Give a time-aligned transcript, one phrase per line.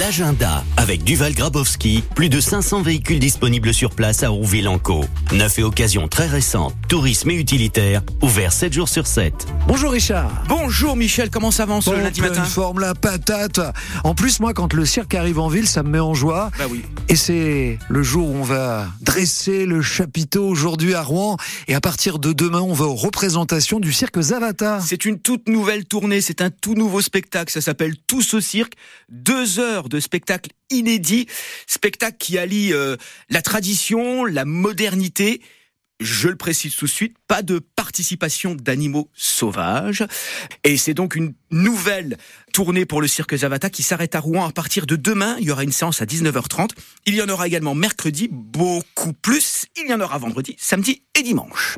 [0.00, 5.04] L'agenda avec Duval Grabowski, plus de 500 véhicules disponibles sur place à Rouville-en-Caux.
[5.32, 9.34] Neuf et occasions très récentes, tourisme et utilitaire, ouvert 7 jours sur 7.
[9.66, 10.44] Bonjour Richard.
[10.48, 13.60] Bonjour Michel, comment s'avance Bon, le lundi pleine matin forme la patate.
[14.02, 16.50] En plus, moi, quand le cirque arrive en ville, ça me met en joie.
[16.58, 16.82] Bah oui.
[17.08, 21.36] Et c'est le jour où on va dresser le chapiteau aujourd'hui à Rouen.
[21.68, 24.80] Et à partir de demain, on va aux représentations du cirque Zavata.
[24.80, 28.72] C'est une toute nouvelle tournée, c'est un tout nouveau spectacle, ça s'appelle Tous au cirque,
[29.10, 31.26] deux heures de spectacle inédit,
[31.66, 32.96] spectacle qui allie euh,
[33.30, 35.40] la tradition, la modernité,
[36.02, 40.04] je le précise tout de suite, pas de participation d'animaux sauvages.
[40.64, 42.16] Et c'est donc une nouvelle
[42.52, 45.36] tournée pour le cirque Zavata qui s'arrête à Rouen à partir de demain.
[45.38, 46.70] Il y aura une séance à 19h30.
[47.06, 49.66] Il y en aura également mercredi, beaucoup plus.
[49.76, 51.76] Il y en aura vendredi, samedi et dimanche.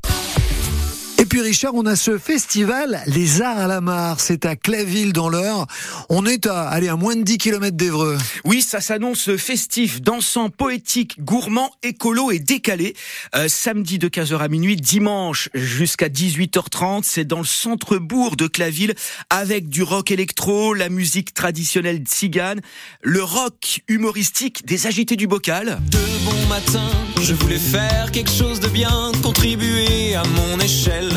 [1.34, 4.20] Et puis Richard, on a ce festival Les Arts à la Mare.
[4.20, 5.66] C'est à Claville dans l'Eure.
[6.08, 8.16] On est à, allez, à moins de 10 km d'Evreux.
[8.44, 12.94] Oui, ça s'annonce festif, dansant, poétique, gourmand, écolo et décalé.
[13.34, 18.94] Euh, samedi de 15h à minuit, dimanche jusqu'à 18h30, c'est dans le centre-bourg de Claville
[19.28, 22.60] avec du rock électro, la musique traditionnelle tzigane,
[23.02, 25.80] le rock humoristique des agités du bocal.
[25.90, 26.88] De bon matin,
[27.24, 31.08] je voulais faire quelque chose de bien, contribuer à mon échelle,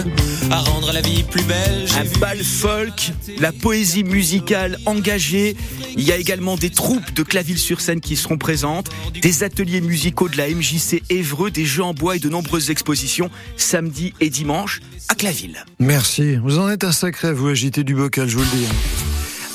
[0.50, 1.86] à rendre la vie plus belle.
[2.00, 5.58] Un bal folk, la poésie musicale engagée.
[5.98, 8.90] Il y a également des troupes de Claville-sur-Seine qui seront présentes,
[9.22, 13.30] des ateliers musicaux de la MJC Évreux, des jeux en bois et de nombreuses expositions
[13.58, 15.66] samedi et dimanche à Claville.
[15.80, 16.38] Merci.
[16.38, 19.07] Vous en êtes un sacré, vous agitez du bocal, je vous le dis.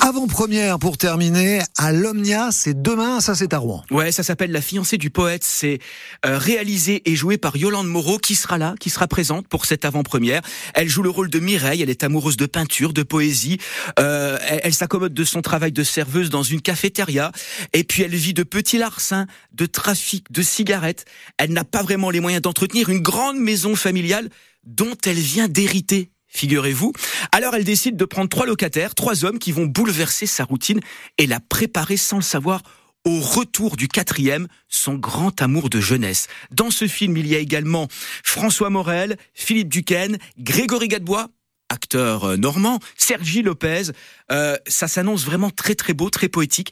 [0.05, 3.85] Avant-première pour terminer à l'Omnia, c'est demain, ça c'est à Rouen.
[3.89, 5.45] Ouais, ça s'appelle La fiancée du poète.
[5.45, 5.79] C'est
[6.25, 9.85] euh, réalisé et joué par Yolande Moreau, qui sera là, qui sera présente pour cette
[9.85, 10.41] avant-première.
[10.73, 11.81] Elle joue le rôle de Mireille.
[11.81, 13.59] Elle est amoureuse de peinture, de poésie.
[13.97, 17.31] Euh, elle elle s'accommode de son travail de serveuse dans une cafétéria.
[17.71, 21.05] Et puis elle vit de petits larcins, de trafic, de cigarettes.
[21.37, 24.27] Elle n'a pas vraiment les moyens d'entretenir une grande maison familiale
[24.65, 26.12] dont elle vient d'hériter.
[26.33, 26.93] Figurez-vous.
[27.31, 30.79] Alors elle décide de prendre trois locataires, trois hommes qui vont bouleverser sa routine
[31.17, 32.61] et la préparer sans le savoir
[33.05, 36.27] au retour du quatrième, son grand amour de jeunesse.
[36.51, 37.87] Dans ce film, il y a également
[38.23, 41.27] François Morel, Philippe Duquesne, Grégory Gadebois,
[41.69, 43.91] acteur euh, normand, Sergi Lopez.
[44.31, 46.71] Euh, ça s'annonce vraiment très très beau, très poétique.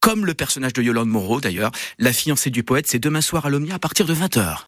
[0.00, 3.50] Comme le personnage de Yolande Moreau d'ailleurs, la fiancée du poète, c'est demain soir à
[3.50, 4.58] l'Omnia à partir de 20h.